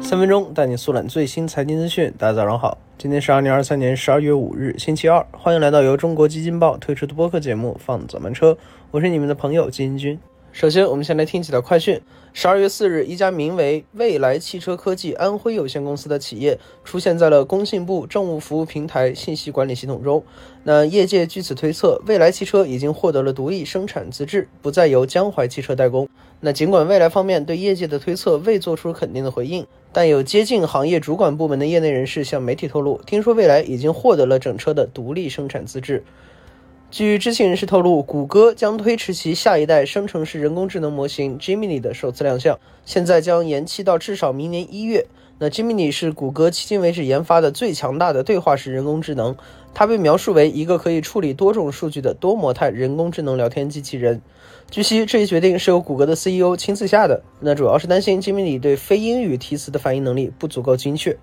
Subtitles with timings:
[0.00, 2.10] 三分钟带你速览最新财经资讯。
[2.16, 5.26] 大家早上好，今天是二零二三年十二月五日，星期二。
[5.32, 8.52] 欢迎来到由中国基金报推出的播客节目《放早班车》，
[8.90, 10.18] 我是你们的朋友金军。
[10.58, 12.00] 首先，我们先来听几条快讯。
[12.32, 20.24] 十二月四日，一家名为未来汽车科技安徽有限公司的企业出现在了工信部政务服务平台信息管理系统中。
[20.64, 26.08] 那业界据此推测，未来汽车已经获得了独立生产资质，不再由江淮汽车代工。
[26.40, 36.02] 那尽管未来方面对业界的推测未做出肯定的回应，但有接近行业主管部门的业内人士向媒体透露，听说未来已经获得了整车的独立生产资质。
[36.90, 45.04] 据知情人士透露，谷歌将推迟其下一代生成式人工智能模型 Gemini 的首次亮相，现在将延期到至少明年一月。
[45.38, 49.36] 那 Gemini 是谷歌迄今为止研发的最强大的对话式人工智能，
[49.74, 54.22] 它被描述为一个可以处理多种数据的多模态人工智能聊天机器人。
[54.70, 61.18] 据悉，这一决定是由谷歌的 CEO 亲自下的，那主要是担心 Gemini 对非英语提词的反应能力不足够精确。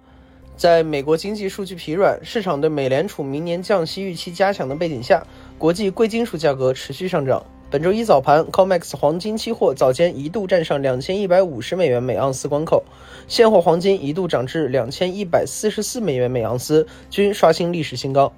[0.58, 5.28] 在美国经济数据疲软、市场对美联储明年降息预期加强的背景下，
[5.58, 7.44] 国际贵金属价格持续上涨。
[7.72, 12.84] 本周一早盘，COMEX 黄金期货早间一度站上两千一百五十美元每盎司关口，
[13.28, 18.34] 现货黄金一度涨至两千一百四十四美元每盎司，均刷新历史新高。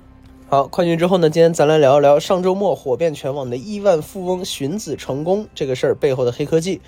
[0.48, 6.82] 好，快讯之后呢，今天咱来聊一聊上周末火遍全网的亿万富翁寻子成功这个事儿背后的黑科技。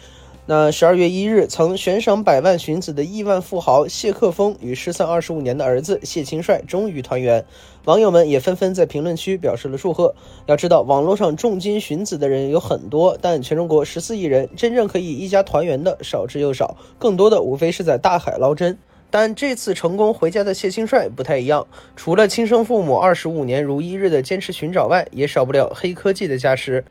[0.52, 7.45] 那十二月一日，曾悬赏百万寻子的亿万富豪谢克峰与失散二十五年的儿子谢清帅终于团圆，
[7.86, 10.16] 网友们也纷纷在评论区表示了祝贺。
[10.47, 18.75] 要知道，网络上重金寻子的人有很多，但全中国十四亿人，真正可以一家团圆的少之又少，更多的无非是在大海捞针。
[19.11, 26.83] 但这次成功回家的谢清帅不太一样，除了亲生父母二十五年如一日的坚持寻找外，也少不了黑科技的加持。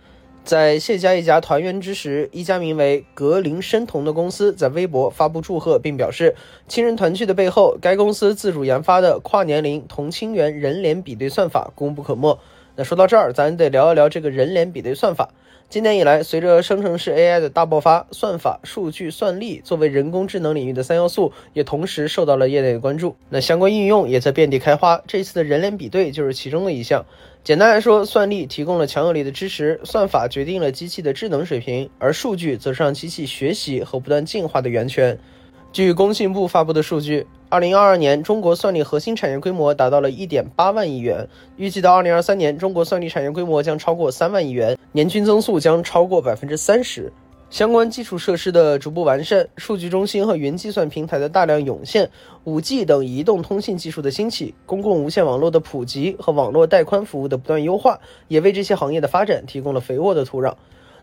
[0.49, 6.35] 在谢家一家团圆之时，一家名为格林生童的公司在微博发布祝贺，并表示
[6.67, 12.39] 亲人团聚的背后，该公司自主研发的跨年龄同亲缘人脸比对算法功不可没。
[12.79, 15.31] 那说到这儿，咱得聊一聊这个人脸比对算法。
[15.69, 23.17] 今年以来，随着生成式 AI 的大爆发，算法、数据、算力作为人工智能领域的三要素，也同时受到了业内的关注。
[23.31, 25.03] 那相关应用也在遍地开花。
[25.09, 27.05] 这次的人脸比对就是其中的一项。
[27.43, 35.19] 简单来说，算力提供了强有力的支持，算法决定了机器的智能水平，而数据则是让机器学习和不断进化的源泉。
[35.79, 41.25] 据工信部发布的数据，二零二二年中国算力核心产业规模达到了一点八万亿元，
[41.57, 47.13] 预计到二零二三年，中国算力产业规模将超过三万亿元，年均增速将超过百分之三十。
[47.49, 52.11] 相关基础设施的逐步完善，数据中心和云计算平台的大量涌现，
[52.43, 60.55] 五 G 等移动通信技术的兴起，公共无线网络的普及和网络带宽服务的不断优化，也为这些行业的发展提供了肥沃的土壤。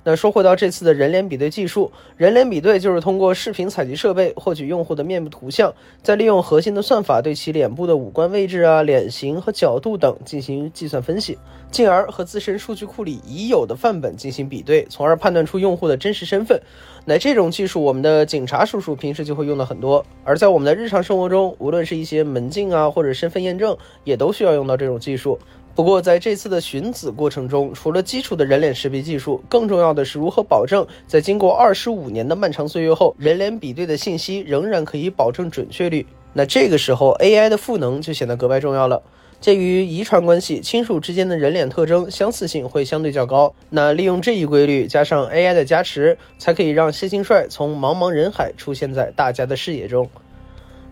[0.08, 5.74] 那说回到这次的人脸比对技术，人脸比对就是通过视频采集设备获取用户的面部图像，
[6.04, 11.36] 再利用核心的算法对其脸部的五官位置啊、脸型和角度等进行计算分析，
[11.72, 16.62] 进而和自身数据库里已有的范本进行比对，从而判断出用户的真实身份。
[17.04, 25.40] 那这种技术，我们的警察叔叔平时就会用的很多，而在我们的日常生活中，无论是一些门禁啊或者身份验证，也都需要用到这种技术。
[25.76, 36.08] 不过，在这次的寻子过程中，除了基础的人脸识别技术，更重要的是如何保证在经过二十五年的漫长岁月后，人脸比对的信息仍然可以保证准确率。
[36.32, 39.04] 那这个时候，AI 的赋能就显得格外重要了。
[39.42, 43.54] 鉴于遗传关系，亲属之间的人脸特征相似性会相对较高。
[43.70, 50.10] 那利用这一规律，加上 AI 的加持，才可以让谢金帅从茫茫人海出现在大家的视野中。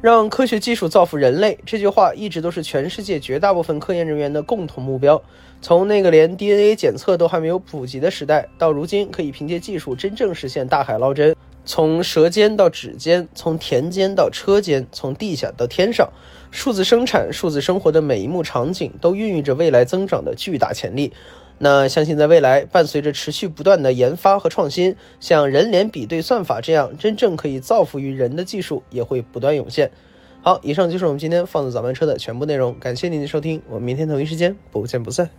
[0.04, 5.22] 让科学技术造福人类，这句话一直都是全世界绝大部分科研人员的共同目标。
[5.62, 11.34] 从那个连 DNA 检测都还没有普及的时代，到如今可以凭借技术真正实现大海捞针。
[11.64, 16.10] 从舌尖到指尖，从田间到车间，从地下到天上，
[16.52, 21.14] 数字生产、数字生活的每一幕场景都孕育着未来增长的巨大潜力。
[21.60, 29.90] 那相信在未来，伴随着持续不断的研发和创新，像人脸比对算法这样真正可以造福于人的技术也会不断涌现。
[30.42, 35.30] 好，以上就是我们今天放的早班车的全部内容，感谢您的收听，我们明天同一时间不见不散。